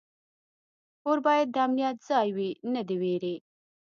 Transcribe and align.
کور 1.01 1.17
باید 1.25 1.47
د 1.51 1.55
امنیت 1.65 1.97
ځای 2.09 2.27
وي، 2.35 2.49
نه 2.73 2.81
د 2.87 2.89
ویرې. 3.01 3.35